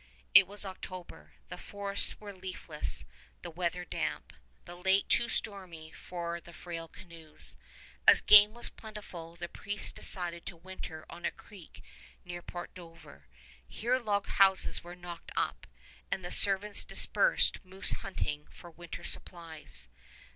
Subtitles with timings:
[0.33, 1.33] It was October.
[1.49, 3.05] The forests were leafless,
[3.43, 4.33] the weather damp,
[4.65, 7.55] the lake too stormy for the frail canoes.
[8.07, 11.83] As game was plentiful, the priests decided to winter on a creek
[12.25, 13.27] near Port Dover.
[13.67, 15.67] Here log houses were knocked up,
[16.09, 19.87] and the servants dispersed moose hunting for winter supplies.